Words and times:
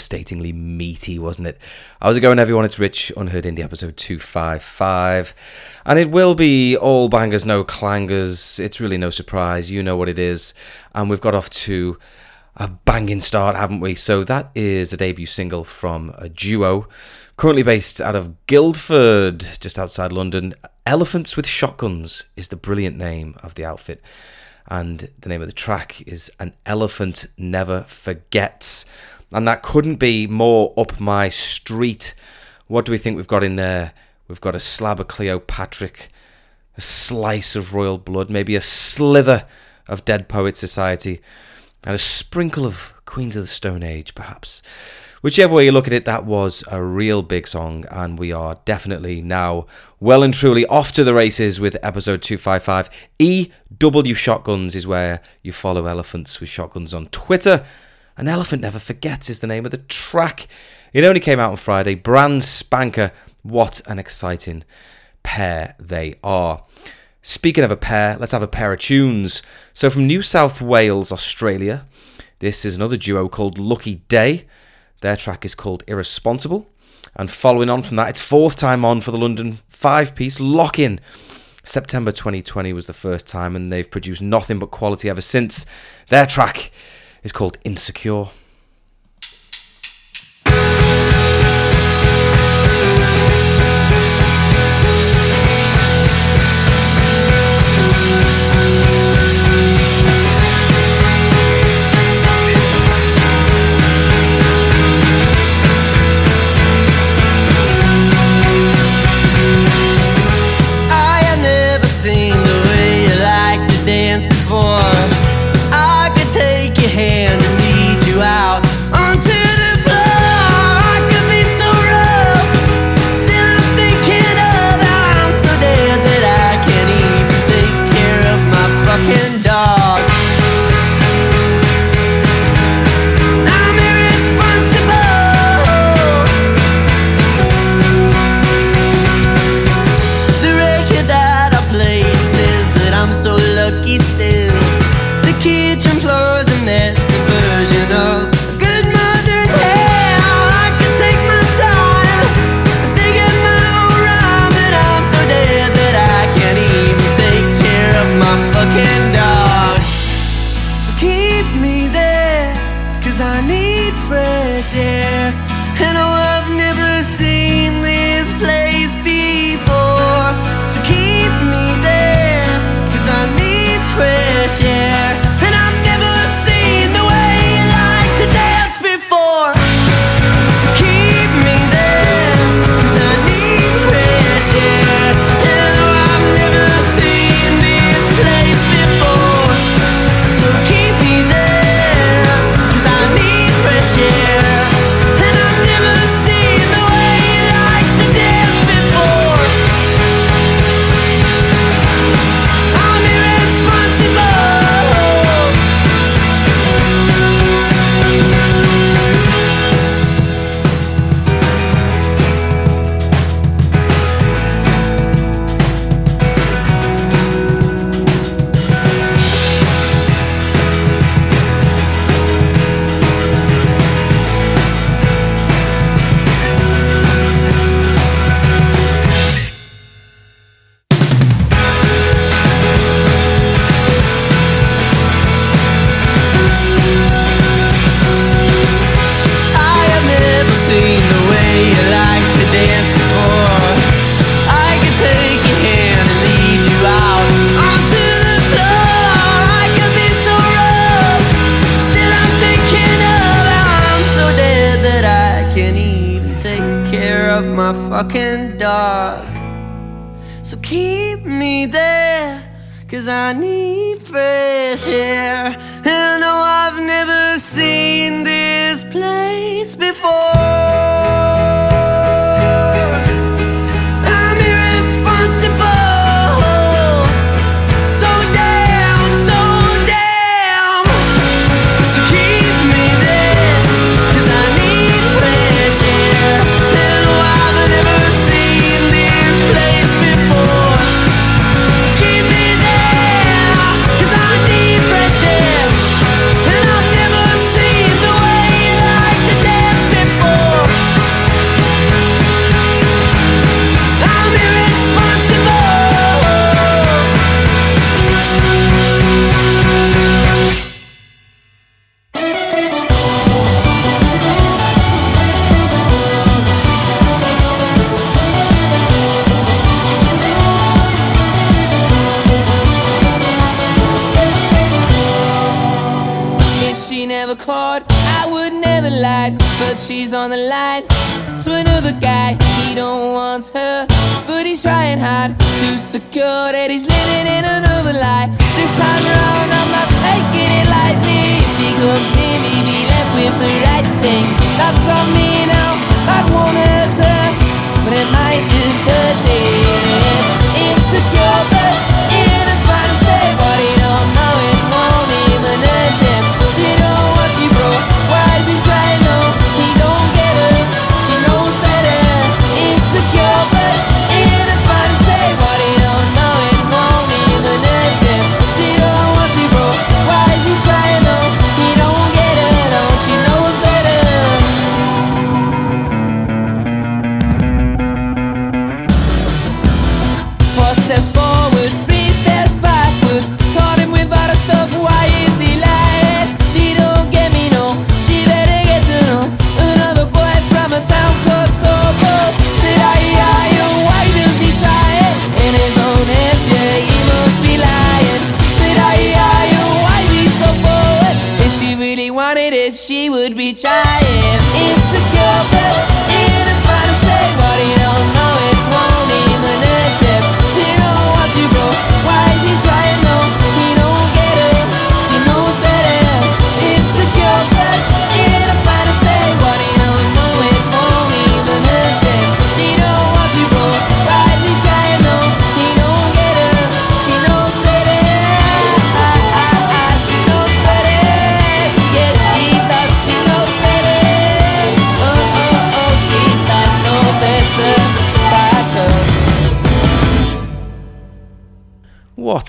devastatingly 0.00 0.50
meaty, 0.50 1.18
wasn't 1.18 1.46
it? 1.46 1.58
How's 2.00 2.16
it 2.16 2.22
going, 2.22 2.38
everyone? 2.38 2.64
It's 2.64 2.78
Rich, 2.78 3.12
Unheard 3.18 3.44
Indie 3.44 3.62
episode 3.62 3.98
255. 3.98 5.34
And 5.84 5.98
it 5.98 6.10
will 6.10 6.34
be 6.34 6.74
all 6.74 7.10
bangers, 7.10 7.44
no 7.44 7.64
clangers. 7.64 8.58
It's 8.58 8.80
really 8.80 8.96
no 8.96 9.10
surprise. 9.10 9.70
You 9.70 9.82
know 9.82 9.98
what 9.98 10.08
it 10.08 10.18
is. 10.18 10.54
And 10.94 11.10
we've 11.10 11.20
got 11.20 11.34
off 11.34 11.50
to 11.50 11.98
a 12.56 12.68
banging 12.68 13.20
start, 13.20 13.56
haven't 13.56 13.80
we? 13.80 13.94
So 13.94 14.24
that 14.24 14.50
is 14.54 14.94
a 14.94 14.96
debut 14.96 15.26
single 15.26 15.64
from 15.64 16.14
a 16.16 16.30
duo 16.30 16.88
currently 17.36 17.62
based 17.62 18.00
out 18.00 18.16
of 18.16 18.46
Guildford, 18.46 19.40
just 19.60 19.78
outside 19.78 20.12
London. 20.12 20.54
Elephants 20.86 21.36
with 21.36 21.46
Shotguns 21.46 22.24
is 22.36 22.48
the 22.48 22.56
brilliant 22.56 22.96
name 22.96 23.36
of 23.42 23.54
the 23.54 23.66
outfit 23.66 24.00
and 24.66 25.10
the 25.18 25.28
name 25.28 25.42
of 25.42 25.48
the 25.48 25.52
track 25.52 26.00
is 26.06 26.30
An 26.38 26.54
Elephant 26.64 27.26
Never 27.36 27.82
Forgets. 27.82 28.86
And 29.32 29.46
that 29.46 29.62
couldn't 29.62 29.96
be 29.96 30.26
more 30.26 30.74
up 30.76 30.98
my 30.98 31.28
street. 31.28 32.14
What 32.66 32.84
do 32.84 32.92
we 32.92 32.98
think 32.98 33.16
we've 33.16 33.28
got 33.28 33.44
in 33.44 33.56
there? 33.56 33.92
We've 34.28 34.40
got 34.40 34.56
a 34.56 34.60
slab 34.60 35.00
of 35.00 35.08
Cleopatra, 35.08 35.90
a 36.76 36.80
slice 36.80 37.56
of 37.56 37.74
royal 37.74 37.98
blood, 37.98 38.30
maybe 38.30 38.56
a 38.56 38.60
slither 38.60 39.46
of 39.88 40.04
Dead 40.04 40.28
Poet 40.28 40.56
Society, 40.56 41.20
and 41.84 41.94
a 41.94 41.98
sprinkle 41.98 42.64
of 42.64 42.94
Queens 43.06 43.34
of 43.36 43.42
the 43.42 43.48
Stone 43.48 43.82
Age, 43.82 44.14
perhaps. 44.14 44.62
Whichever 45.20 45.56
way 45.56 45.66
you 45.66 45.72
look 45.72 45.86
at 45.86 45.92
it, 45.92 46.06
that 46.06 46.24
was 46.24 46.64
a 46.70 46.82
real 46.82 47.22
big 47.22 47.46
song, 47.46 47.84
and 47.90 48.18
we 48.18 48.32
are 48.32 48.58
definitely 48.64 49.20
now 49.20 49.66
well 49.98 50.22
and 50.22 50.32
truly 50.32 50.64
off 50.66 50.92
to 50.92 51.04
the 51.04 51.12
races 51.12 51.60
with 51.60 51.76
episode 51.82 52.22
255. 52.22 52.88
EW 53.18 54.14
Shotguns 54.14 54.74
is 54.74 54.86
where 54.86 55.20
you 55.42 55.52
follow 55.52 55.86
elephants 55.86 56.40
with 56.40 56.48
shotguns 56.48 56.94
on 56.94 57.08
Twitter. 57.08 57.66
An 58.16 58.28
Elephant 58.28 58.62
Never 58.62 58.78
Forgets 58.78 59.30
is 59.30 59.40
the 59.40 59.46
name 59.46 59.64
of 59.64 59.70
the 59.70 59.78
track. 59.78 60.46
It 60.92 61.04
only 61.04 61.20
came 61.20 61.38
out 61.38 61.50
on 61.50 61.56
Friday. 61.56 61.94
Brand 61.94 62.44
spanker. 62.44 63.12
What 63.42 63.80
an 63.86 63.98
exciting 63.98 64.64
pair 65.22 65.74
they 65.78 66.16
are. 66.22 66.64
Speaking 67.22 67.64
of 67.64 67.70
a 67.70 67.76
pair, 67.76 68.16
let's 68.18 68.32
have 68.32 68.42
a 68.42 68.48
pair 68.48 68.72
of 68.72 68.80
tunes. 68.80 69.42
So, 69.72 69.90
from 69.90 70.06
New 70.06 70.22
South 70.22 70.60
Wales, 70.60 71.12
Australia, 71.12 71.86
this 72.40 72.64
is 72.64 72.76
another 72.76 72.96
duo 72.96 73.28
called 73.28 73.58
Lucky 73.58 73.96
Day. 74.08 74.46
Their 75.00 75.16
track 75.16 75.44
is 75.44 75.54
called 75.54 75.84
Irresponsible. 75.86 76.68
And 77.16 77.30
following 77.30 77.70
on 77.70 77.82
from 77.82 77.96
that, 77.96 78.10
it's 78.10 78.20
fourth 78.20 78.56
time 78.56 78.84
on 78.84 79.00
for 79.00 79.10
the 79.10 79.18
London 79.18 79.58
five 79.68 80.14
piece 80.14 80.40
Lock 80.40 80.78
In. 80.78 81.00
September 81.62 82.10
2020 82.10 82.72
was 82.72 82.86
the 82.86 82.92
first 82.92 83.28
time, 83.28 83.54
and 83.54 83.72
they've 83.72 83.90
produced 83.90 84.22
nothing 84.22 84.58
but 84.58 84.70
quality 84.70 85.10
ever 85.10 85.20
since. 85.20 85.66
Their 86.08 86.26
track 86.26 86.70
is 87.22 87.32
called 87.32 87.58
Insecure. 87.64 88.26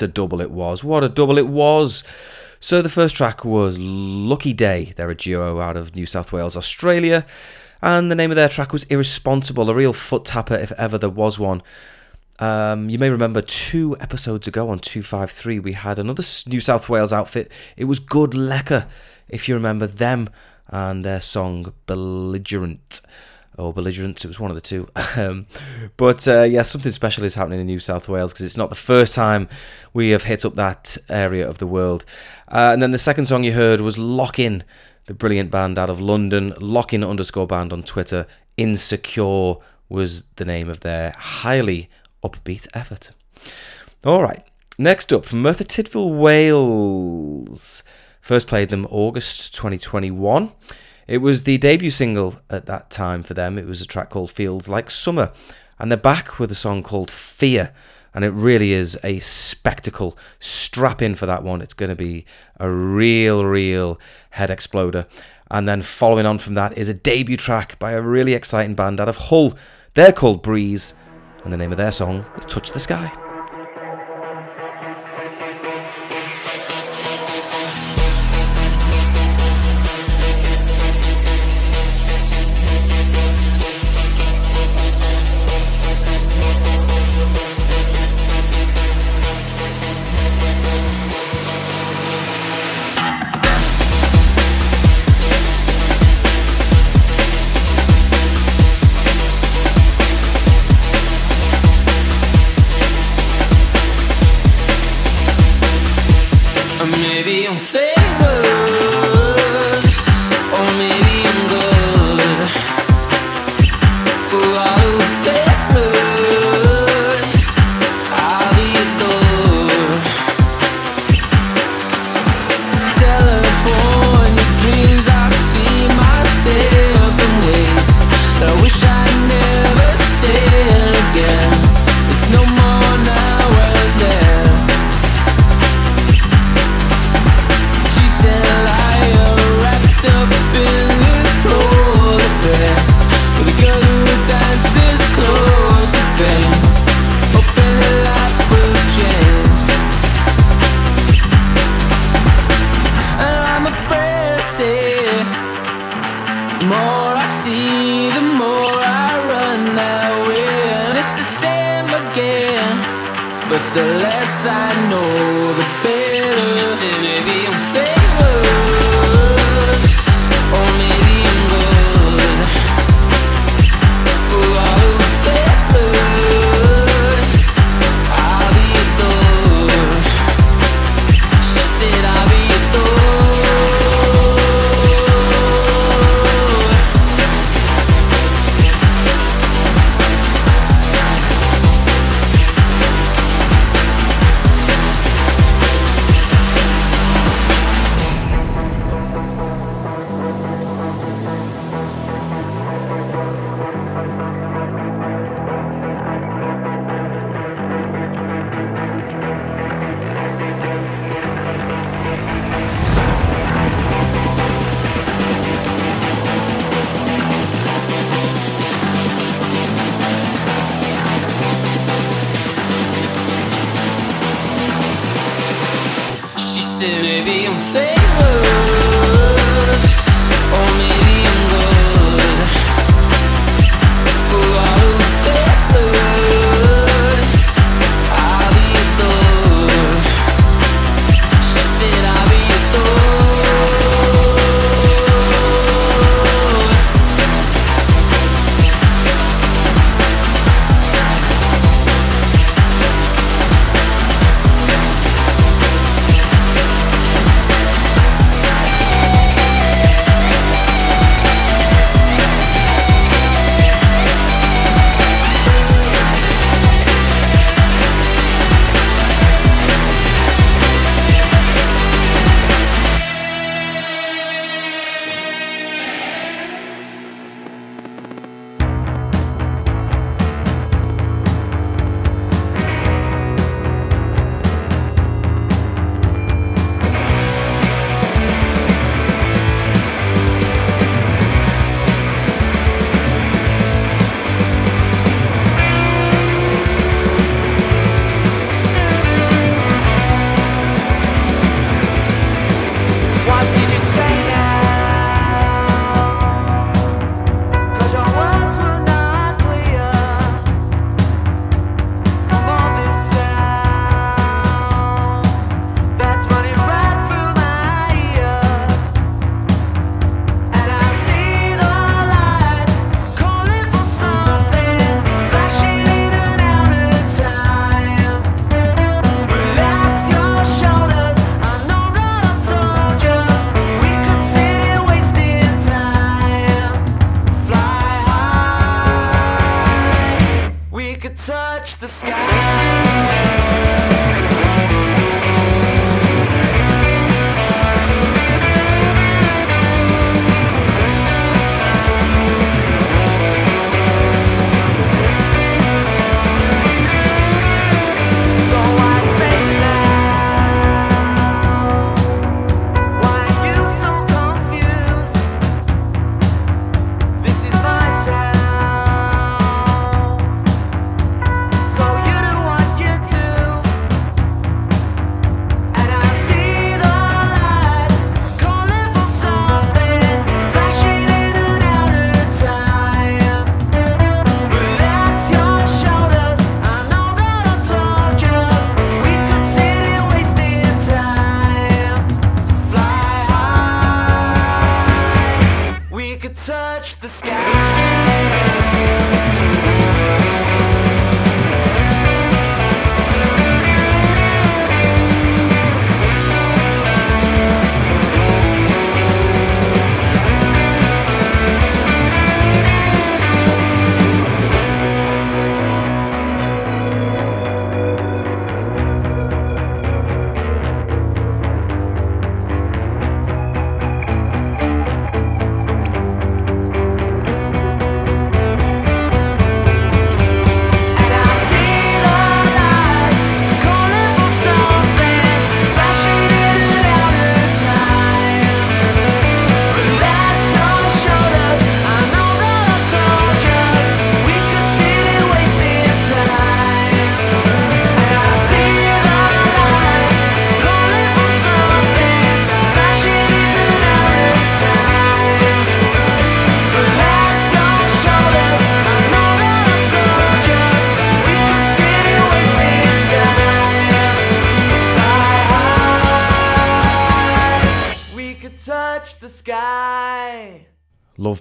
A 0.02 0.08
double 0.08 0.42
it 0.42 0.52
was. 0.52 0.84
What 0.84 1.04
a 1.04 1.10
double 1.10 1.38
it 1.38 1.48
was. 1.48 2.04
So 2.60 2.82
the 2.82 2.90
first 2.90 3.16
track 3.16 3.44
was 3.44 3.80
Lucky 3.80 4.54
Day. 4.54 4.94
They're 4.96 5.10
a 5.10 5.16
duo 5.16 5.60
out 5.60 5.76
of 5.76 5.96
New 5.96 6.06
South 6.06 6.32
Wales, 6.32 6.56
Australia. 6.56 7.26
And 7.82 8.12
the 8.12 8.16
name 8.16 8.30
of 8.30 8.36
their 8.36 8.50
track 8.50 8.72
was 8.72 8.84
Irresponsible, 8.86 9.70
a 9.70 9.74
real 9.74 9.94
foot 9.94 10.26
tapper 10.26 10.56
if 10.56 10.72
ever 10.74 10.98
there 10.98 11.10
was 11.10 11.40
one. 11.40 11.64
Um, 12.38 12.90
you 12.90 13.00
may 13.00 13.10
remember 13.10 13.42
two 13.42 13.98
episodes 14.00 14.48
ago 14.48 14.70
on 14.70 14.80
253, 14.80 15.60
we 15.60 15.74
had 15.74 16.00
another 16.00 16.24
New 16.48 16.60
South 16.60 16.90
Wales 16.90 17.14
outfit. 17.14 17.52
It 17.78 17.86
was 17.86 18.00
Good 18.00 18.32
Lecker, 18.32 18.88
if 19.30 19.48
you 19.48 19.56
remember 19.56 19.86
them 19.86 20.30
and 20.68 21.04
their 21.04 21.22
song 21.22 21.74
Belligerent. 21.86 23.02
Or 23.62 23.72
Belligerent, 23.72 24.26
it 24.26 24.28
was 24.28 24.40
one 24.40 24.50
of 24.50 24.56
the 24.56 24.62
two. 24.62 24.88
Um, 25.18 25.46
but 25.98 26.26
uh, 26.28 26.44
yeah, 26.44 26.62
something 26.62 26.92
special 26.92 27.26
is 27.26 27.36
happening 27.36 27.60
in 27.60 27.66
New 27.68 27.82
South 27.82 28.08
Wales 28.08 28.32
because 28.32 28.46
it's 28.46 28.58
not 28.58 28.70
the 28.70 28.76
first 28.76 29.14
time 29.14 29.50
we 29.94 30.12
have 30.12 30.24
hit 30.24 30.46
up 30.46 30.56
that 30.56 30.98
area 31.10 31.48
of 31.48 31.58
the 31.58 31.68
world. 31.68 32.06
Uh, 32.48 32.72
and 32.74 32.82
then 32.82 32.92
the 32.92 32.98
second 32.98 33.26
song 33.26 33.44
you 33.44 33.52
heard 33.52 33.82
was 33.82 33.98
Lock 33.98 34.40
In, 34.40 34.64
the 35.06 35.14
brilliant 35.14 35.52
band 35.52 35.78
out 35.78 35.90
of 35.90 36.00
London. 36.00 36.54
Lock 36.60 36.94
In 36.94 37.04
underscore 37.04 37.46
band 37.46 37.74
on 37.74 37.84
Twitter. 37.84 38.26
Insecure 38.58 39.56
was 39.90 40.24
the 40.38 40.46
name 40.46 40.70
of 40.70 40.80
their 40.80 41.12
highly 41.12 41.90
upbeat 42.24 42.68
effort. 42.74 43.12
All 44.06 44.24
right, 44.24 44.44
next 44.78 45.12
up 45.12 45.26
from 45.26 45.42
Merthyr 45.42 45.66
Tydfil, 45.66 46.18
Wales. 46.18 47.84
First 48.22 48.48
played 48.48 48.70
them 48.70 48.88
August 48.90 49.54
2021. 49.54 50.52
It 51.08 51.18
was 51.18 51.44
the 51.44 51.58
debut 51.58 51.92
single 51.92 52.36
at 52.50 52.66
that 52.68 52.90
time 52.90 53.24
for 53.24 53.34
them. 53.34 53.58
It 53.58 53.66
was 53.66 53.82
a 53.82 53.86
track 53.86 54.10
called 54.10 54.32
Feels 54.32 54.70
Like 54.70 54.90
Summer. 54.92 55.32
And 55.80 55.92
they're 55.92 55.98
back 55.98 56.40
with 56.40 56.52
a 56.52 56.56
song 56.56 56.84
called 56.84 57.10
Fear. 57.10 57.74
And 58.14 58.24
it 58.24 58.30
really 58.30 58.74
is 58.74 59.00
a 59.04 59.20
spectacle. 59.20 60.18
Strap 60.40 61.02
in 61.02 61.16
for 61.16 61.26
that 61.26 61.44
one. 61.44 61.62
It's 61.62 61.74
going 61.74 61.90
to 61.90 61.96
be 61.96 62.26
a 62.60 62.70
real, 62.70 63.46
real 63.46 64.00
head 64.32 64.52
exploder. 64.52 65.08
And 65.50 65.68
then 65.68 65.82
following 65.82 66.26
on 66.26 66.38
from 66.38 66.54
that 66.54 66.78
is 66.78 66.90
a 66.90 66.94
debut 66.94 67.38
track 67.38 67.80
by 67.80 67.92
a 67.92 68.02
really 68.02 68.34
exciting 68.34 68.76
band 68.76 69.00
out 69.00 69.10
of 69.10 69.18
Hull. 69.18 69.58
They're 69.94 70.14
called 70.14 70.44
Breeze. 70.44 70.94
And 71.44 71.52
the 71.52 71.58
name 71.58 71.72
of 71.72 71.78
their 71.78 71.92
song 71.92 72.26
is 72.38 72.46
Touch 72.46 72.72
the 72.72 72.80
Sky. 72.80 73.21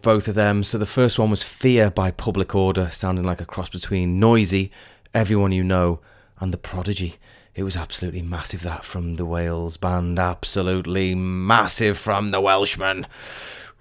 Both 0.02 0.28
of 0.28 0.34
them. 0.34 0.64
So 0.64 0.78
the 0.78 0.86
first 0.86 1.18
one 1.18 1.30
was 1.30 1.42
Fear 1.42 1.90
by 1.90 2.10
Public 2.10 2.54
Order, 2.54 2.88
sounding 2.90 3.24
like 3.24 3.40
a 3.40 3.46
cross 3.46 3.68
between 3.68 4.18
Noisy, 4.18 4.70
Everyone 5.12 5.52
You 5.52 5.62
Know, 5.62 6.00
and 6.38 6.52
The 6.52 6.58
Prodigy. 6.58 7.16
It 7.54 7.64
was 7.64 7.76
absolutely 7.76 8.22
massive, 8.22 8.62
that 8.62 8.84
from 8.84 9.16
the 9.16 9.26
Wales 9.26 9.76
band. 9.76 10.18
Absolutely 10.18 11.14
massive 11.14 11.98
from 11.98 12.30
the 12.30 12.40
Welshman. 12.40 13.06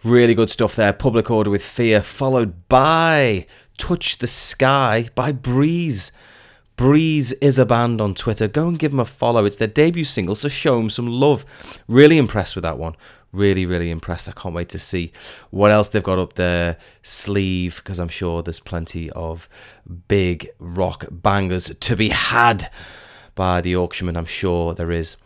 Really 0.04 0.34
good 0.34 0.50
stuff 0.50 0.76
there. 0.76 0.94
Public 0.94 1.32
Order 1.32 1.50
with 1.50 1.64
Fear, 1.64 2.02
followed 2.02 2.68
by 2.68 3.46
Touch 3.78 4.18
the 4.18 4.28
Sky 4.28 5.10
by 5.16 5.32
Breeze. 5.32 6.12
Breeze 6.76 7.34
is 7.34 7.60
a 7.60 7.66
band 7.66 8.02
on 8.02 8.14
Twitter. 8.14 8.48
Go 8.48 8.68
and 8.68 8.80
give 8.80 8.92
them 8.92 9.00
a 9.00 9.06
follow. 9.06 9.46
It's 9.46 9.58
their 9.58 9.68
debut 9.68 10.06
single, 10.06 10.36
so 10.36 10.48
show 10.48 10.78
them 10.78 10.90
some 10.90 11.08
love. 11.08 11.46
Really 11.88 12.18
impressed 12.18 12.56
with 12.56 12.64
that 12.64 12.78
one. 12.78 12.96
Really, 13.32 13.66
really 13.66 13.92
impressed. 13.92 14.28
I 14.28 14.32
can't 14.32 14.56
wait 14.56 14.70
to 14.70 14.80
see 14.80 15.12
what 15.52 15.72
else 15.72 15.90
they've 15.90 16.04
got 16.04 16.18
up 16.18 16.34
their 16.34 16.78
sleeve 17.04 17.78
because 17.78 18.00
I'm 18.00 18.10
sure 18.10 18.42
there's 18.42 18.60
plenty 18.60 19.12
of 19.12 19.48
big 20.08 20.50
rock 20.58 21.06
bangers 21.12 21.76
to 21.76 21.96
be 21.96 22.10
had 22.10 22.72
by 23.36 23.62
the 23.62 23.74
Auctionman. 23.74 24.18
I'm 24.18 24.26
sure 24.26 24.74
there 24.74 24.92
is. 24.92 25.18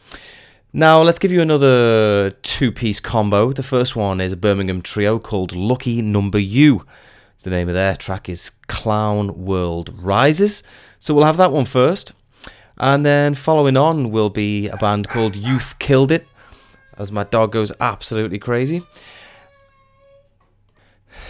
Now, 0.73 1.01
let's 1.01 1.19
give 1.19 1.31
you 1.31 1.39
another 1.39 2.31
two 2.41 2.71
piece 2.71 2.99
combo. 2.99 3.51
The 3.51 3.63
first 3.63 3.95
one 3.95 4.19
is 4.19 4.31
a 4.31 4.37
Birmingham 4.37 4.81
trio 4.81 5.19
called 5.19 5.55
Lucky 5.55 6.01
Number 6.01 6.39
You. 6.39 6.85
The 7.43 7.51
name 7.51 7.69
of 7.69 7.75
their 7.75 7.95
track 7.95 8.27
is 8.27 8.51
Clown 8.67 9.45
World 9.45 9.93
Rises. 9.95 10.63
So 10.99 11.13
we'll 11.13 11.25
have 11.25 11.37
that 11.37 11.51
one 11.51 11.65
first. 11.65 12.13
And 12.77 13.05
then 13.05 13.35
following 13.35 13.77
on 13.77 14.11
will 14.11 14.29
be 14.29 14.67
a 14.67 14.77
band 14.77 15.09
called 15.09 15.35
Youth 15.35 15.77
Killed 15.79 16.11
It 16.11 16.27
as 16.97 17.11
my 17.11 17.23
dog 17.23 17.51
goes 17.51 17.71
absolutely 17.79 18.39
crazy. 18.39 18.85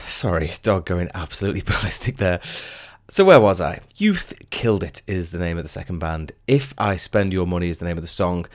Sorry, 0.05 0.51
dog 0.61 0.85
going 0.85 1.09
absolutely 1.13 1.61
ballistic 1.65 2.17
there. 2.17 2.39
So, 3.09 3.25
where 3.25 3.39
was 3.39 3.59
I? 3.59 3.81
Youth 3.97 4.33
Killed 4.49 4.83
It 4.83 5.01
is 5.07 5.31
the 5.31 5.39
name 5.39 5.57
of 5.57 5.63
the 5.63 5.69
second 5.69 5.99
band. 5.99 6.31
If 6.47 6.73
I 6.77 6.95
Spend 6.95 7.33
Your 7.33 7.45
Money 7.45 7.69
is 7.69 7.79
the 7.79 7.85
name 7.85 7.97
of 7.97 8.03
the 8.03 8.07
song. 8.07 8.45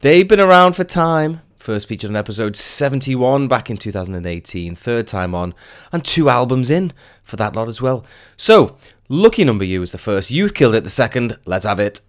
They've 0.00 0.28
been 0.28 0.40
around 0.40 0.74
for 0.74 0.84
time. 0.84 1.40
First 1.58 1.88
featured 1.88 2.10
on 2.10 2.16
episode 2.16 2.54
71 2.54 3.48
back 3.48 3.68
in 3.68 3.76
2018, 3.76 4.76
third 4.76 5.08
time 5.08 5.34
on, 5.34 5.52
and 5.90 6.04
two 6.04 6.28
albums 6.28 6.70
in 6.70 6.92
for 7.24 7.36
that 7.36 7.56
lot 7.56 7.68
as 7.68 7.82
well. 7.82 8.06
So, 8.36 8.76
Lucky 9.08 9.42
Number 9.42 9.64
You 9.64 9.82
is 9.82 9.90
the 9.90 9.98
first, 9.98 10.30
Youth 10.30 10.54
Killed 10.54 10.76
It 10.76 10.84
the 10.84 10.90
second. 10.90 11.36
Let's 11.44 11.64
have 11.64 11.80
it. 11.80 12.00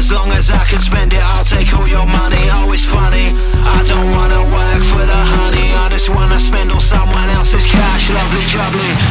As 0.00 0.10
long 0.10 0.32
as 0.32 0.50
I 0.50 0.64
can 0.64 0.80
spend 0.80 1.12
it, 1.12 1.20
I'll 1.22 1.44
take 1.44 1.74
all 1.74 1.86
your 1.86 2.06
money. 2.06 2.40
Oh, 2.56 2.72
it's 2.72 2.86
funny. 2.86 3.36
I 3.76 3.84
don't 3.86 4.10
wanna 4.12 4.42
work 4.48 4.82
for 4.82 5.04
the 5.04 5.20
honey. 5.36 5.74
I 5.76 5.90
just 5.90 6.08
wanna 6.08 6.40
spend 6.40 6.72
all 6.72 6.80
someone 6.80 7.28
else's 7.28 7.66
cash. 7.66 8.08
Lovely 8.08 8.40
jubbly. 8.48 9.09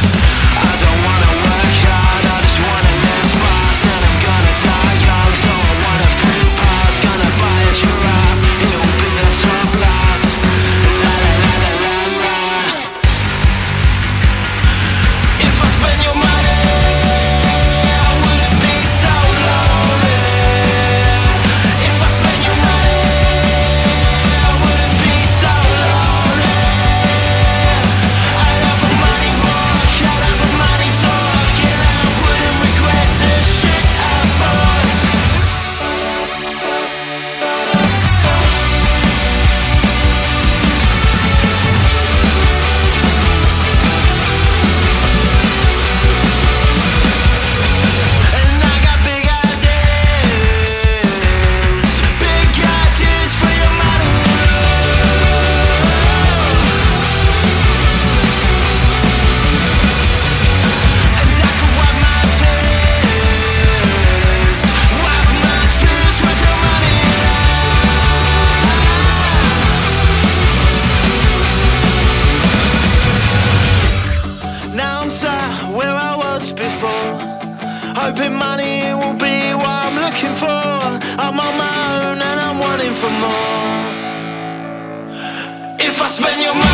Spend 86.10 86.42
your 86.42 86.54
money, 86.54 86.69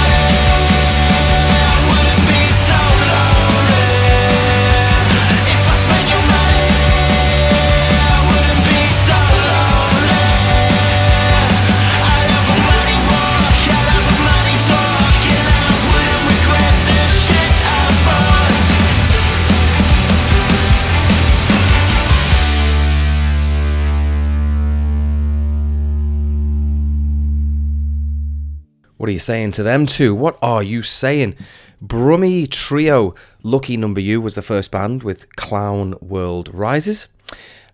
What 29.07 29.11
are 29.11 29.13
you 29.13 29.19
saying 29.21 29.53
to 29.53 29.63
them 29.63 29.87
two? 29.87 30.17
What 30.17 30.37
are 30.43 30.65
you 30.65 30.83
saying? 30.83 31.37
Brummy 31.81 32.45
Trio, 32.49 33.15
Lucky 33.45 33.77
Number 33.77 34.01
You 34.01 34.21
was 34.21 34.35
the 34.35 34.43
first 34.43 34.73
band 34.73 35.05
with 35.05 35.37
Clown 35.37 35.95
World 36.01 36.53
Rises. 36.53 37.07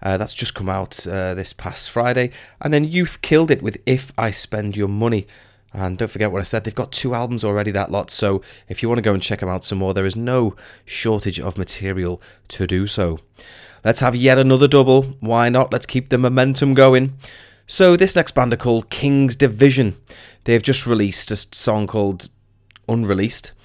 Uh, 0.02 0.18
that's 0.18 0.34
just 0.34 0.54
come 0.54 0.68
out 0.68 1.06
uh, 1.06 1.32
this 1.32 1.54
past 1.54 1.88
Friday. 1.88 2.32
And 2.60 2.74
then 2.74 2.84
Youth 2.84 3.22
killed 3.22 3.50
it 3.50 3.62
with 3.62 3.80
If 3.86 4.12
I 4.18 4.30
Spend 4.30 4.76
Your 4.76 4.88
Money. 4.88 5.26
And 5.72 5.96
don't 5.96 6.10
forget 6.10 6.30
what 6.30 6.40
I 6.40 6.44
said, 6.44 6.64
they've 6.64 6.74
got 6.74 6.92
two 6.92 7.14
albums 7.14 7.44
already, 7.44 7.70
that 7.70 7.90
lot. 7.90 8.10
So 8.10 8.42
if 8.68 8.82
you 8.82 8.90
want 8.90 8.98
to 8.98 9.02
go 9.02 9.14
and 9.14 9.22
check 9.22 9.40
them 9.40 9.48
out 9.48 9.64
some 9.64 9.78
more, 9.78 9.94
there 9.94 10.04
is 10.04 10.14
no 10.14 10.54
shortage 10.84 11.40
of 11.40 11.56
material 11.56 12.20
to 12.48 12.66
do 12.66 12.86
so. 12.86 13.20
Let's 13.82 14.00
have 14.00 14.14
yet 14.14 14.36
another 14.36 14.68
double. 14.68 15.04
Why 15.20 15.48
not? 15.48 15.72
Let's 15.72 15.86
keep 15.86 16.10
the 16.10 16.18
momentum 16.18 16.74
going. 16.74 17.16
So 17.66 17.96
this 17.96 18.14
next 18.14 18.32
band 18.32 18.52
are 18.52 18.58
called 18.58 18.90
King's 18.90 19.34
Division. 19.34 19.96
They've 20.44 20.62
just 20.62 20.86
released 20.86 21.30
a 21.30 21.36
song 21.36 21.86
called 21.86 22.28
Unreleased. 22.88 23.52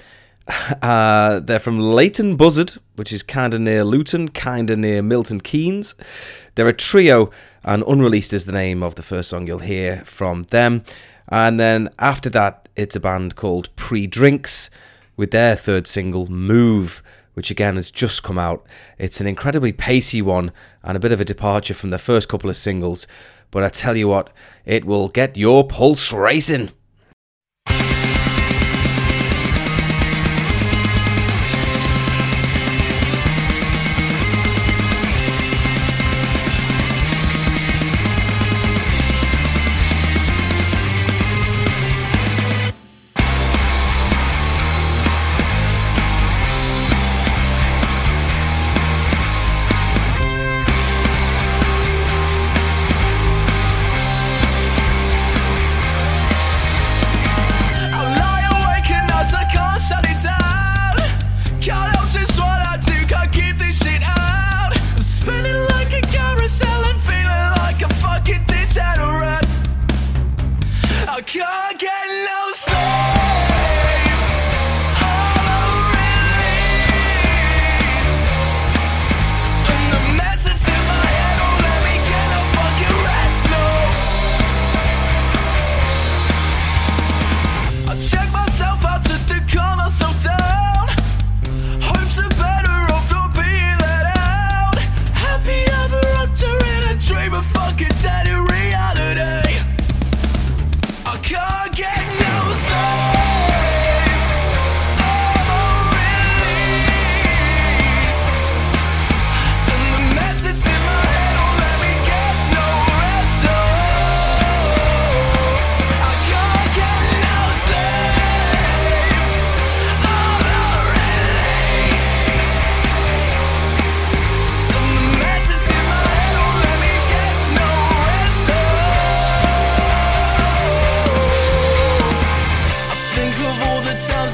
Uh, 0.82 1.42
they're 1.42 1.60
from 1.60 1.78
Leighton 1.78 2.38
Buzzard, 2.38 2.76
which 2.96 3.12
is 3.12 3.22
kind 3.22 3.54
of 3.54 3.60
near 3.60 3.84
Luton, 3.84 4.30
kind 4.30 4.70
of 4.70 4.80
near 4.80 5.02
Milton 5.02 5.42
Keynes. 5.42 5.94
They're 6.56 6.70
a 6.70 6.74
trio, 6.74 7.32
and 7.66 7.84
Unreleased 7.86 8.32
is 8.32 8.46
the 8.46 8.54
name 8.54 8.82
of 8.82 8.96
the 8.96 9.02
first 9.02 9.30
song 9.30 9.46
you'll 9.46 9.60
hear 9.60 10.04
from 10.06 10.44
them. 10.44 10.86
And 11.28 11.60
then 11.60 11.90
after 12.00 12.30
that, 12.30 12.70
it's 12.78 12.96
a 12.96 13.02
band 13.02 13.36
called 13.36 13.76
Pre 13.76 14.08
Drinks 14.08 14.70
with 15.18 15.32
their 15.32 15.58
third 15.58 15.86
single, 15.86 16.28
Move, 16.28 17.04
which 17.34 17.52
again 17.52 17.76
has 17.76 17.92
just 17.92 18.24
come 18.24 18.40
out. 18.40 18.66
It's 18.98 19.20
an 19.20 19.28
incredibly 19.28 19.74
pacey 19.74 20.22
one 20.22 20.52
and 20.82 20.96
a 20.96 21.00
bit 21.00 21.12
of 21.12 21.20
a 21.20 21.26
departure 21.26 21.74
from 21.74 21.90
their 21.90 22.00
first 22.00 22.30
couple 22.30 22.50
of 22.50 22.56
singles. 22.56 23.06
But 23.58 23.64
I 23.64 23.70
tell 23.70 23.98
you 23.98 24.08
what, 24.08 24.30
it 24.66 24.86
will 24.86 25.08
get 25.08 25.36
your 25.36 25.66
pulse 25.66 26.14
racing. 26.14 26.70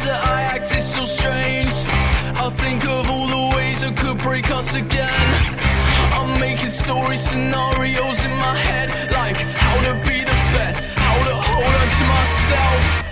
That 0.04 0.28
I 0.28 0.42
acted 0.42 0.82
so 0.82 1.04
strange. 1.06 1.74
I 2.36 2.50
think 2.50 2.84
of 2.86 3.10
all 3.10 3.28
the 3.28 3.56
ways 3.56 3.84
it 3.84 3.96
could 3.98 4.18
break 4.20 4.52
us 4.52 4.76
again. 4.76 5.28
I'm 6.18 6.40
making 6.40 6.70
story 6.70 7.18
scenarios 7.18 8.26
in 8.26 8.36
my 8.38 8.56
head, 8.58 8.90
like 9.14 9.38
how 9.38 9.76
to 9.88 9.94
be 10.10 10.20
the 10.20 10.40
best, 10.56 10.88
how 10.88 11.18
to 11.30 11.36
hold 11.36 11.76
on 11.82 11.88
to 11.98 12.04
myself. 12.16 13.03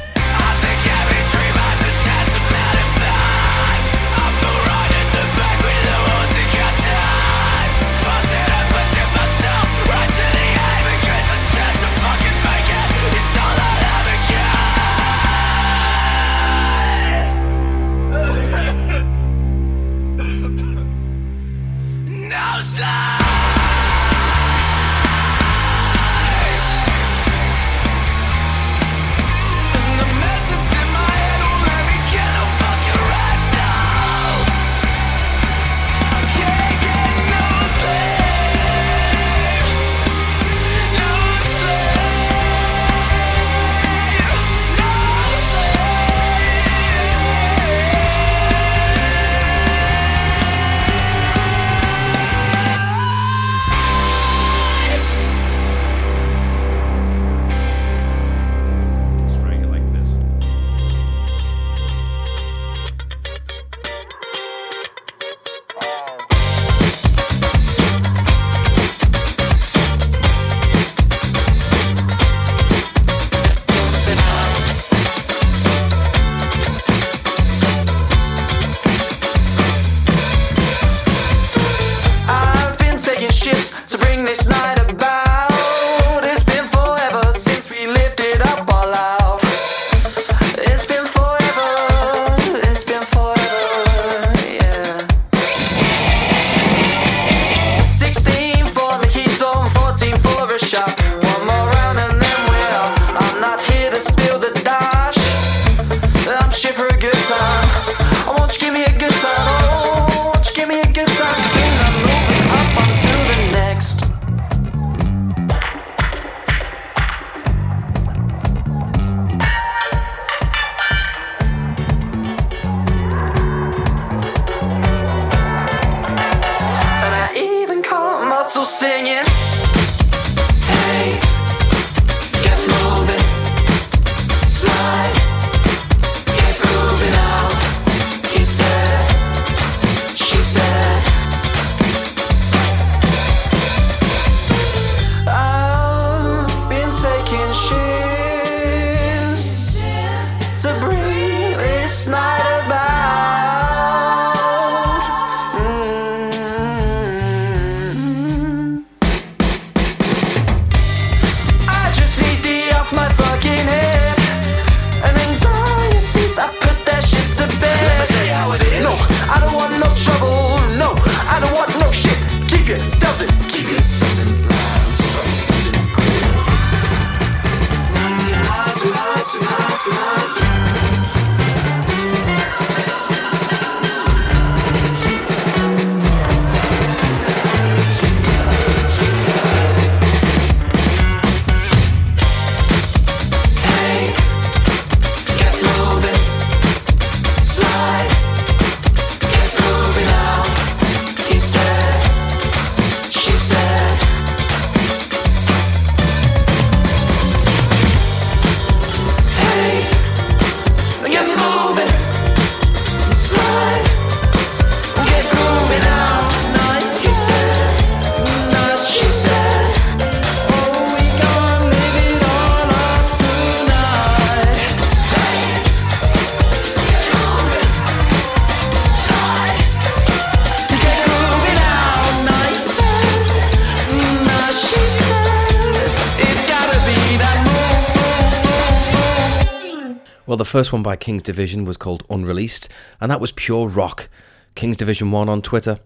First 240.52 240.74
one 240.74 240.84
by 240.84 240.98
King's 240.98 241.24
Division 241.24 241.64
was 241.64 241.78
called 241.78 242.04
Unreleased, 242.10 242.68
and 243.00 243.10
that 243.10 243.22
was 243.22 243.32
pure 243.32 243.70
rock. 243.70 244.10
King's 244.54 244.76
Division 244.76 245.10
1 245.10 245.30
on 245.30 245.42
Twitter. 245.42 245.80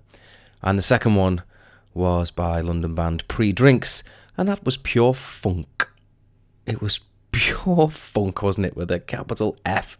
And 0.63 0.75
the 0.75 0.81
second 0.81 1.13
one 1.13 1.43
was 1.93 2.31
by 2.31 2.61
London 2.61 2.95
band 2.95 3.27
Predrinks, 3.27 4.01
and 4.35 4.49
that 4.49 4.65
was 4.65 4.77
pure 4.77 5.13
funk. 5.13 5.87
It 6.65 6.81
was 6.81 6.99
pure 7.31 7.89
funk, 7.91 8.41
wasn't 8.41 8.65
it, 8.65 8.75
with 8.75 8.89
a 8.89 8.99
capital 8.99 9.55
F. 9.67 9.99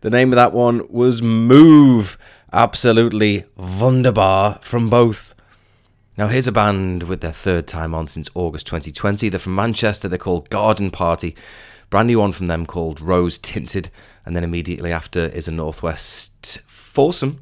The 0.00 0.10
name 0.10 0.32
of 0.32 0.36
that 0.36 0.52
one 0.52 0.88
was 0.90 1.22
Move. 1.22 2.18
Absolutely 2.52 3.44
wunderbar 3.56 4.58
from 4.60 4.90
both. 4.90 5.36
Now, 6.18 6.26
here's 6.26 6.48
a 6.48 6.52
band 6.52 7.04
with 7.04 7.20
their 7.20 7.30
third 7.30 7.68
time 7.68 7.94
on 7.94 8.08
since 8.08 8.28
August 8.34 8.66
2020. 8.66 9.28
They're 9.28 9.38
from 9.38 9.54
Manchester. 9.54 10.08
They're 10.08 10.18
called 10.18 10.50
Garden 10.50 10.90
Party. 10.90 11.36
Brand 11.90 12.06
new 12.06 12.20
one 12.20 12.30
from 12.30 12.46
them 12.46 12.64
called 12.66 13.00
Rose 13.00 13.36
Tinted. 13.36 13.90
And 14.24 14.36
then 14.36 14.44
immediately 14.44 14.92
after 14.92 15.26
is 15.26 15.48
a 15.48 15.50
Northwest 15.50 16.60
foursome 16.66 17.40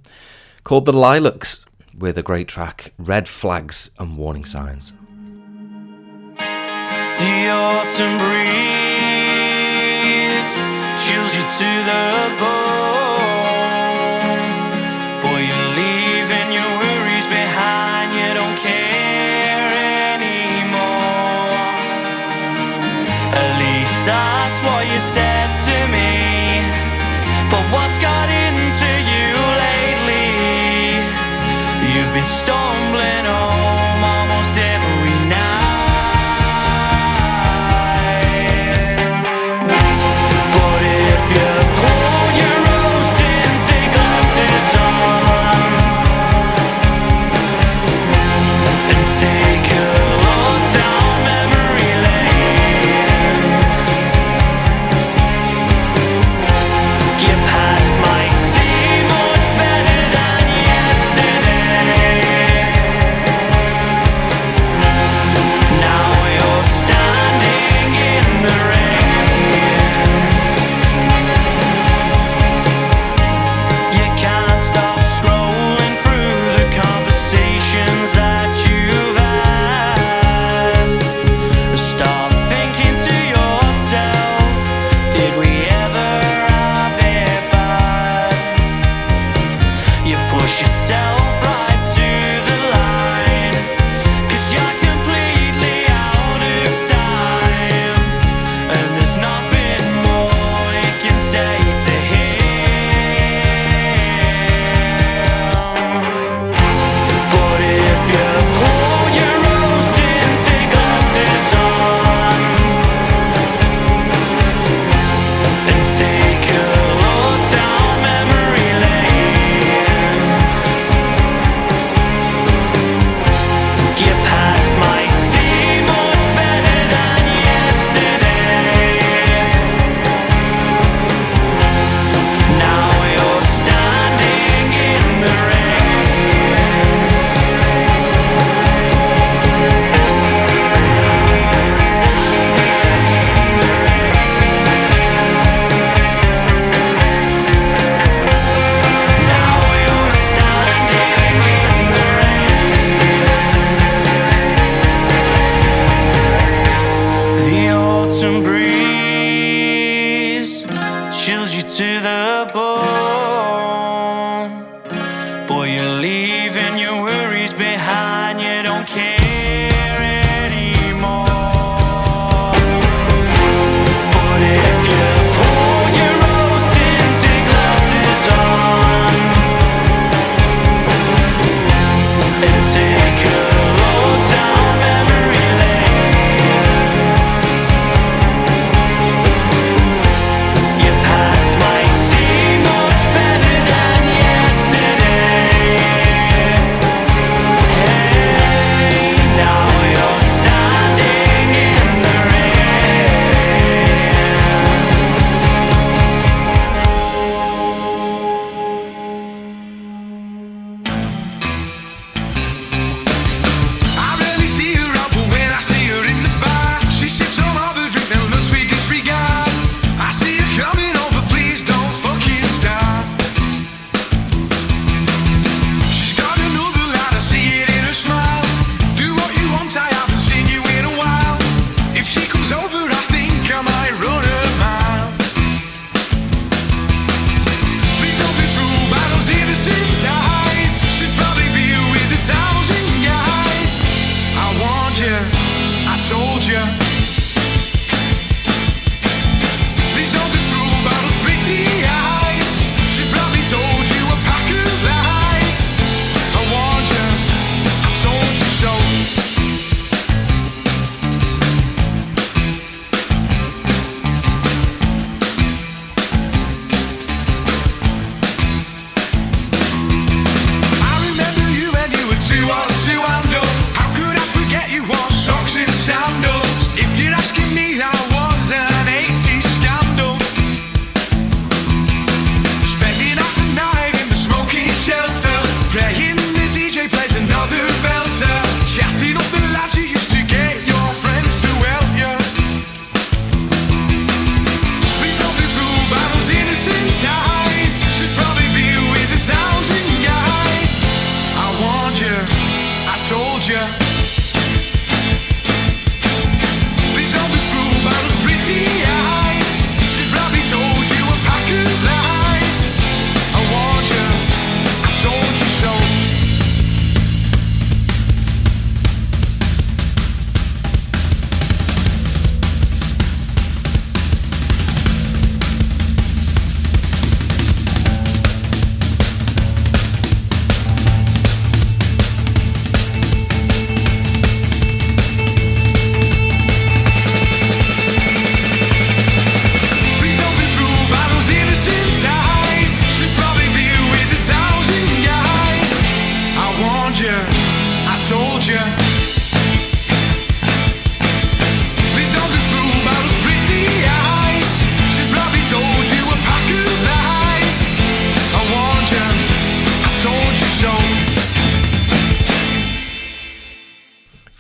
called 0.64 0.86
The 0.86 0.92
Lilacs 0.92 1.66
with 1.96 2.16
a 2.16 2.22
great 2.22 2.49
track, 2.49 2.94
Red 2.99 3.28
Flags 3.28 3.90
and 3.99 4.16
Warning 4.16 4.46
Signs. 4.46 4.94
The 6.38 7.49
autumn 7.51 8.18
breeze 8.18 8.49
chills 11.05 11.36
you 11.36 11.42
to 11.42 11.84
the 11.84 12.36
bone. 12.40 13.07
Been 32.19 32.27
stumbling 32.27 33.25
home 33.27 33.47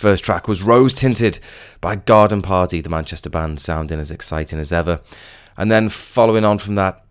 First 0.08 0.24
track 0.24 0.48
was 0.48 0.62
Rose 0.62 0.94
Tinted 0.94 1.38
by 1.82 1.94
Garden 1.94 2.40
Party, 2.40 2.80
the 2.80 2.88
Manchester 2.88 3.28
band, 3.28 3.60
sounding 3.60 4.00
as 4.00 4.10
exciting 4.10 4.58
as 4.58 4.72
ever. 4.72 5.02
And 5.54 5.70
then 5.70 5.90
following 5.90 6.46
on 6.46 6.56
from 6.56 6.76
that, 6.76 7.04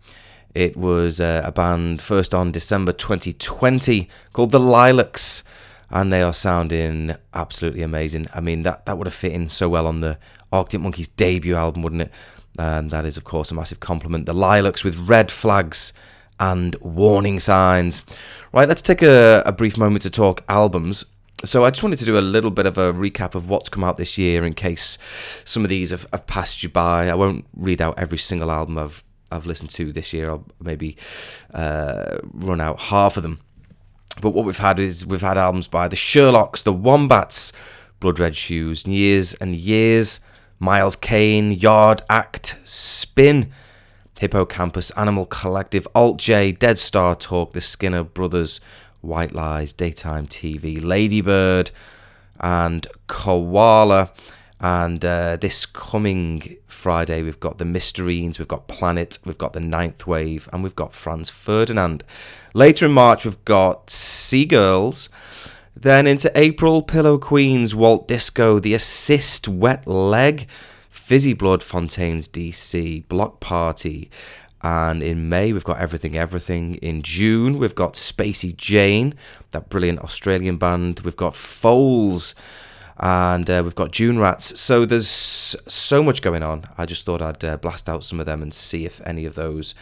it 0.52 0.76
was 0.76 1.20
uh, 1.20 1.42
a 1.44 1.52
band 1.52 2.02
first 2.02 2.34
on 2.34 2.50
December 2.50 2.92
2020 2.92 4.08
called 4.32 4.50
The 4.50 4.58
Lilacs, 4.58 5.44
and 5.90 6.12
they 6.12 6.22
are 6.22 6.34
sounding 6.34 7.14
absolutely 7.32 7.82
amazing. 7.82 8.26
I 8.34 8.40
mean, 8.40 8.64
that, 8.64 8.84
that 8.86 8.98
would 8.98 9.06
have 9.06 9.14
fit 9.14 9.30
in 9.30 9.48
so 9.48 9.68
well 9.68 9.86
on 9.86 10.00
the 10.00 10.18
Arctic 10.52 10.80
Monkeys 10.80 11.06
debut 11.06 11.54
album, 11.54 11.84
wouldn't 11.84 12.02
it? 12.02 12.10
And 12.58 12.90
that 12.90 13.06
is, 13.06 13.16
of 13.16 13.22
course, 13.22 13.52
a 13.52 13.54
massive 13.54 13.78
compliment. 13.78 14.26
The 14.26 14.32
Lilacs 14.32 14.82
with 14.82 14.98
red 14.98 15.30
flags 15.30 15.92
and 16.40 16.74
warning 16.80 17.38
signs. 17.38 18.02
Right, 18.52 18.66
let's 18.66 18.82
take 18.82 19.02
a, 19.02 19.44
a 19.46 19.52
brief 19.52 19.78
moment 19.78 20.02
to 20.02 20.10
talk 20.10 20.42
albums. 20.48 21.12
So 21.44 21.64
I 21.64 21.70
just 21.70 21.84
wanted 21.84 22.00
to 22.00 22.04
do 22.04 22.18
a 22.18 22.20
little 22.20 22.50
bit 22.50 22.66
of 22.66 22.78
a 22.78 22.92
recap 22.92 23.36
of 23.36 23.48
what's 23.48 23.68
come 23.68 23.84
out 23.84 23.96
this 23.96 24.18
year 24.18 24.44
in 24.44 24.54
case 24.54 24.98
some 25.44 25.62
of 25.62 25.68
these 25.68 25.90
have, 25.90 26.06
have 26.12 26.26
passed 26.26 26.64
you 26.64 26.68
by. 26.68 27.08
I 27.08 27.14
won't 27.14 27.46
read 27.54 27.80
out 27.80 27.96
every 27.96 28.18
single 28.18 28.50
album 28.50 28.76
I've 28.76 29.04
I've 29.30 29.46
listened 29.46 29.70
to 29.70 29.92
this 29.92 30.12
year. 30.12 30.30
I'll 30.30 30.46
maybe 30.60 30.96
uh, 31.52 32.18
run 32.32 32.60
out 32.60 32.80
half 32.80 33.16
of 33.16 33.22
them. 33.22 33.40
But 34.20 34.30
what 34.30 34.46
we've 34.46 34.58
had 34.58 34.80
is 34.80 35.06
we've 35.06 35.20
had 35.20 35.38
albums 35.38 35.68
by 35.68 35.86
the 35.86 35.96
Sherlocks, 35.96 36.62
the 36.62 36.72
Wombats, 36.72 37.52
Blood 38.00 38.18
Red 38.18 38.34
Shoes, 38.34 38.86
Years 38.86 39.34
and 39.34 39.54
Years, 39.54 40.20
Miles 40.58 40.96
Kane, 40.96 41.52
Yard 41.52 42.02
Act, 42.08 42.58
Spin, 42.64 43.52
Hippocampus, 44.18 44.90
Animal 44.92 45.26
Collective, 45.26 45.86
Alt 45.94 46.18
J, 46.18 46.52
Dead 46.52 46.78
Star 46.78 47.14
Talk, 47.14 47.52
The 47.52 47.60
Skinner 47.60 48.02
Brothers, 48.02 48.60
White 49.00 49.32
Lies, 49.32 49.72
Daytime 49.72 50.26
TV, 50.26 50.82
Ladybird, 50.82 51.70
and 52.40 52.86
Koala. 53.06 54.12
And 54.60 55.04
uh, 55.04 55.36
this 55.36 55.66
coming 55.66 56.56
Friday, 56.66 57.22
we've 57.22 57.38
got 57.38 57.58
the 57.58 57.64
Mysterines, 57.64 58.38
we've 58.38 58.48
got 58.48 58.66
Planet, 58.66 59.18
we've 59.24 59.38
got 59.38 59.52
the 59.52 59.60
Ninth 59.60 60.06
Wave, 60.06 60.48
and 60.52 60.62
we've 60.64 60.74
got 60.74 60.92
Franz 60.92 61.30
Ferdinand. 61.30 62.02
Later 62.54 62.86
in 62.86 62.92
March, 62.92 63.24
we've 63.24 63.44
got 63.44 63.88
Sea 63.90 64.44
Girls. 64.44 65.08
Then 65.76 66.08
into 66.08 66.32
April, 66.36 66.82
Pillow 66.82 67.18
Queens, 67.18 67.72
Walt 67.72 68.08
Disco, 68.08 68.58
The 68.58 68.74
Assist, 68.74 69.46
Wet 69.46 69.86
Leg, 69.86 70.48
Fizzy 70.90 71.34
Blood, 71.34 71.62
Fontaines 71.62 72.28
DC, 72.28 73.06
Block 73.06 73.38
Party. 73.38 74.10
And 74.60 75.02
in 75.02 75.28
May, 75.28 75.52
we've 75.52 75.64
got 75.64 75.78
Everything 75.78 76.16
Everything. 76.16 76.74
In 76.76 77.02
June, 77.02 77.58
we've 77.58 77.74
got 77.74 77.94
Spacey 77.94 78.56
Jane, 78.56 79.14
that 79.52 79.68
brilliant 79.68 80.00
Australian 80.00 80.56
band. 80.56 81.00
We've 81.00 81.16
got 81.16 81.34
Foals 81.34 82.34
and 82.98 83.48
uh, 83.48 83.62
we've 83.64 83.74
got 83.74 83.92
June 83.92 84.18
Rats. 84.18 84.58
So 84.60 84.84
there's 84.84 85.08
so 85.08 86.02
much 86.02 86.22
going 86.22 86.42
on. 86.42 86.64
I 86.76 86.86
just 86.86 87.04
thought 87.04 87.22
I'd 87.22 87.44
uh, 87.44 87.56
blast 87.56 87.88
out 87.88 88.04
some 88.04 88.20
of 88.20 88.26
them 88.26 88.42
and 88.42 88.52
see 88.52 88.84
if 88.84 89.00
any 89.06 89.24
of 89.24 89.34
those 89.34 89.74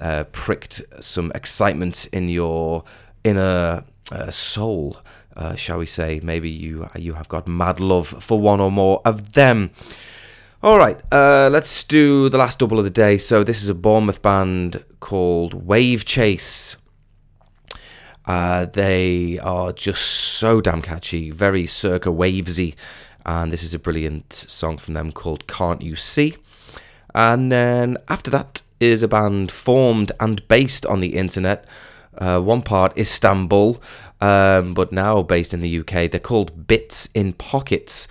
uh, 0.00 0.24
pricked 0.32 0.82
some 1.00 1.30
excitement 1.34 2.06
in 2.12 2.28
your 2.28 2.84
inner 3.24 3.84
uh, 4.10 4.30
soul, 4.30 4.98
uh, 5.36 5.54
shall 5.54 5.78
we 5.78 5.86
say? 5.86 6.20
Maybe 6.22 6.48
you 6.48 6.88
you 6.96 7.14
have 7.14 7.28
got 7.28 7.46
mad 7.46 7.80
love 7.80 8.08
for 8.08 8.40
one 8.40 8.60
or 8.60 8.70
more 8.70 9.02
of 9.04 9.34
them. 9.34 9.70
All 10.66 10.78
right, 10.78 11.00
uh, 11.12 11.48
let's 11.52 11.84
do 11.84 12.28
the 12.28 12.38
last 12.38 12.58
double 12.58 12.80
of 12.80 12.84
the 12.84 12.90
day. 12.90 13.18
So 13.18 13.44
this 13.44 13.62
is 13.62 13.68
a 13.68 13.74
Bournemouth 13.74 14.20
band 14.20 14.82
called 14.98 15.54
Wave 15.54 16.04
Chase. 16.04 16.76
Uh, 18.24 18.64
they 18.64 19.38
are 19.38 19.72
just 19.72 20.02
so 20.02 20.60
damn 20.60 20.82
catchy, 20.82 21.30
very 21.30 21.68
circa 21.68 22.10
wavesy, 22.10 22.74
and 23.24 23.52
this 23.52 23.62
is 23.62 23.74
a 23.74 23.78
brilliant 23.78 24.32
song 24.32 24.76
from 24.76 24.94
them 24.94 25.12
called 25.12 25.46
Can't 25.46 25.82
You 25.82 25.94
See? 25.94 26.34
And 27.14 27.52
then 27.52 27.96
after 28.08 28.32
that 28.32 28.62
is 28.80 29.04
a 29.04 29.08
band 29.08 29.52
formed 29.52 30.10
and 30.18 30.48
based 30.48 30.84
on 30.84 31.00
the 31.00 31.14
internet. 31.14 31.64
Uh, 32.18 32.40
one 32.40 32.62
part 32.62 32.98
Istanbul, 32.98 33.80
um, 34.20 34.74
but 34.74 34.90
now 34.90 35.22
based 35.22 35.54
in 35.54 35.60
the 35.60 35.78
UK. 35.78 36.10
They're 36.10 36.18
called 36.18 36.66
Bits 36.66 37.08
in 37.14 37.34
Pockets, 37.34 38.08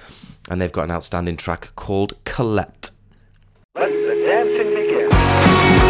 and 0.50 0.62
they've 0.62 0.72
got 0.72 0.84
an 0.84 0.92
outstanding 0.92 1.38
track 1.38 1.72
called 1.76 2.14
Colette. 2.24 2.92
Let 3.76 3.90
the 3.90 4.24
dancing 4.28 4.74
begin. 4.74 5.85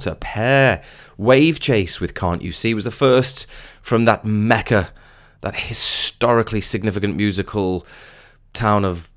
What 0.00 0.12
a 0.12 0.14
pair. 0.14 0.82
Wave 1.18 1.60
Chase 1.60 2.00
with 2.00 2.14
Can't 2.14 2.40
You 2.40 2.52
See 2.52 2.72
was 2.72 2.84
the 2.84 2.90
first 2.90 3.46
from 3.82 4.06
that 4.06 4.24
mecca, 4.24 4.94
that 5.42 5.54
historically 5.54 6.62
significant 6.62 7.16
musical 7.16 7.86
town 8.54 8.86
of 8.86 9.10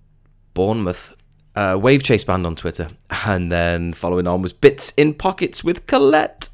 Bournemouth. 0.54 1.14
Uh, 1.56 1.78
Wave 1.80 2.04
Chase 2.04 2.24
Band 2.24 2.46
on 2.48 2.56
Twitter. 2.56 2.90
And 3.26 3.52
then 3.52 3.94
following 3.94 4.28
on 4.28 4.42
was 4.42 4.54
Bits 4.54 4.92
in 4.98 5.14
Pockets 5.14 5.64
with 5.64 5.86
Colette. 5.86 6.50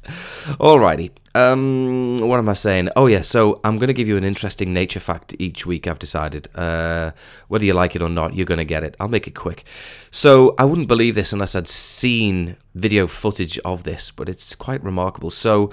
Alrighty. 0.58 1.10
Um, 1.34 2.18
what 2.18 2.38
am 2.38 2.48
I 2.48 2.54
saying? 2.54 2.90
Oh, 2.96 3.06
yeah. 3.06 3.22
So 3.22 3.60
I'm 3.64 3.76
going 3.76 3.88
to 3.88 3.94
give 3.94 4.08
you 4.08 4.16
an 4.16 4.24
interesting 4.24 4.74
nature 4.74 5.00
fact 5.00 5.34
each 5.38 5.64
week, 5.64 5.86
I've 5.86 5.98
decided. 5.98 6.48
Uh, 6.54 7.12
whether 7.48 7.64
you 7.64 7.72
like 7.72 7.96
it 7.96 8.02
or 8.02 8.08
not, 8.08 8.34
you're 8.34 8.46
going 8.46 8.58
to 8.58 8.64
get 8.64 8.84
it. 8.84 8.94
I'll 9.00 9.08
make 9.08 9.26
it 9.26 9.34
quick. 9.34 9.64
So 10.10 10.54
I 10.58 10.64
wouldn't 10.64 10.88
believe 10.88 11.14
this 11.14 11.32
unless 11.32 11.54
I'd 11.54 11.68
seen 11.68 12.56
video 12.74 13.06
footage 13.06 13.58
of 13.60 13.84
this, 13.84 14.10
but 14.10 14.28
it's 14.28 14.54
quite 14.54 14.82
remarkable. 14.82 15.30
So, 15.30 15.70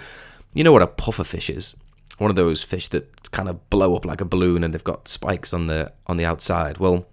you 0.54 0.64
know 0.64 0.72
what 0.72 0.82
a 0.82 0.88
pufferfish 0.88 1.56
is? 1.56 1.76
One 2.18 2.30
of 2.30 2.36
those 2.36 2.64
fish 2.64 2.88
that 2.90 3.32
kind 3.32 3.50
of 3.50 3.70
blow 3.70 3.96
up 3.96 4.06
like 4.06 4.22
a 4.22 4.26
balloon 4.26 4.64
and 4.64 4.74
they've 4.74 4.84
got 4.84 5.08
spikes 5.08 5.54
on 5.54 5.68
the 5.68 5.92
on 6.08 6.18
the 6.18 6.26
outside. 6.26 6.80
Well, 6.80 7.06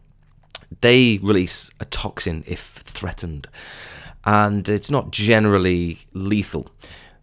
they 0.80 1.18
release 1.22 1.70
a 1.80 1.84
toxin 1.84 2.44
if 2.46 2.60
threatened, 2.60 3.48
and 4.24 4.68
it's 4.68 4.90
not 4.90 5.10
generally 5.10 5.98
lethal. 6.14 6.68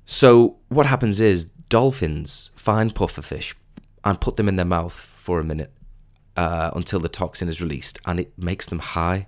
So, 0.06 0.58
what 0.70 0.86
happens 0.86 1.22
is 1.22 1.46
dolphins 1.70 2.52
find 2.56 2.94
pufferfish 2.94 3.54
and 4.04 4.20
put 4.20 4.36
them 4.36 4.48
in 4.48 4.56
their 4.56 4.66
mouth 4.66 4.94
for 4.94 5.40
a 5.40 5.44
minute 5.44 5.72
uh, 6.36 6.72
until 6.76 7.00
the 7.00 7.10
toxin 7.10 7.50
is 7.50 7.62
released, 7.62 8.00
and 8.06 8.20
it 8.20 8.32
makes 8.38 8.66
them 8.66 8.80
high. 8.80 9.28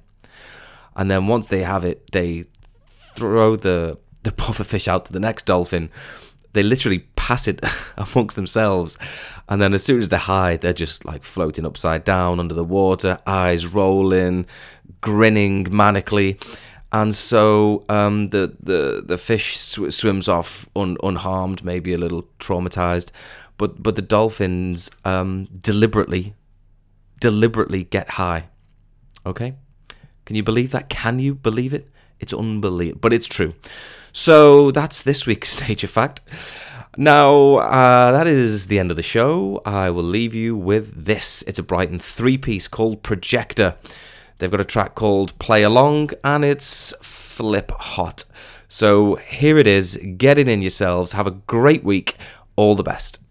And 0.96 1.10
then 1.10 1.28
once 1.28 1.48
they 1.48 1.64
have 1.64 1.86
it, 1.86 2.12
they 2.12 2.46
throw 2.88 3.56
the 3.56 3.98
the 4.24 4.32
pufferfish 4.32 4.88
out 4.88 5.06
to 5.06 5.14
the 5.14 5.20
next 5.20 5.46
dolphin. 5.46 5.90
They 6.54 6.64
literally 6.64 7.00
pass 7.16 7.48
it 7.48 7.60
amongst 7.98 8.36
themselves, 8.36 8.98
and 9.50 9.62
then 9.62 9.74
as 9.74 9.84
soon 9.84 10.00
as 10.00 10.10
they're 10.10 10.20
high, 10.20 10.58
they're 10.58 10.74
just 10.74 11.06
like 11.06 11.24
floating 11.24 11.66
upside 11.66 12.04
down 12.04 12.40
under 12.40 12.54
the 12.54 12.64
water, 12.64 13.20
eyes 13.28 13.68
rolling, 13.68 14.46
grinning 15.02 15.66
manically. 15.66 16.42
And 16.92 17.16
so 17.16 17.84
um, 17.90 18.30
the, 18.30 18.56
the 18.62 19.04
the 19.04 19.18
fish 19.18 19.58
sw- 19.58 19.90
swims 19.90 20.30
off 20.30 20.70
un- 20.76 20.98
unharmed, 21.04 21.64
maybe 21.64 21.92
a 21.92 21.98
little 21.98 22.28
traumatized, 22.40 23.12
but 23.58 23.82
but 23.82 23.96
the 23.96 24.02
dolphins 24.04 24.92
um, 25.04 25.48
deliberately 25.60 26.36
deliberately 27.20 27.84
get 27.86 28.12
high. 28.12 28.50
Okay, 29.26 29.56
can 30.26 30.36
you 30.36 30.44
believe 30.44 30.72
that? 30.72 30.90
Can 30.90 31.18
you 31.18 31.34
believe 31.34 31.74
it? 31.74 31.90
It's 32.20 32.34
unbelievable, 32.34 33.00
but 33.02 33.12
it's 33.12 33.28
true. 33.28 33.56
So 34.14 34.72
that's 34.72 35.04
this 35.04 35.26
week's 35.26 35.60
nature 35.68 35.88
fact. 35.88 36.22
Now, 36.96 37.56
uh, 37.56 38.12
that 38.12 38.28
is 38.28 38.68
the 38.68 38.78
end 38.78 38.92
of 38.92 38.98
the 38.98 39.04
show. 39.04 39.62
I 39.66 39.90
will 39.90 40.04
leave 40.04 40.36
you 40.36 40.56
with 40.56 41.06
this. 41.06 41.42
It's 41.48 41.58
a 41.58 41.64
Brighton 41.64 41.98
three 41.98 42.38
piece 42.38 42.68
called 42.68 43.02
Projector. 43.02 43.76
They've 44.38 44.52
got 44.52 44.62
a 44.62 44.66
track 44.66 44.94
called 44.94 45.38
Play 45.40 45.64
Along, 45.64 46.12
and 46.24 46.46
it's 46.46 46.94
flip 47.02 47.72
hot. 47.72 48.26
So 48.68 49.16
here 49.16 49.58
it 49.58 49.66
is. 49.66 50.00
Get 50.18 50.38
it 50.38 50.48
in 50.48 50.62
yourselves. 50.62 51.14
Have 51.14 51.28
a 51.28 51.32
great 51.32 51.84
week. 51.84 52.16
All 52.56 52.76
the 52.76 52.84
best. 52.84 53.23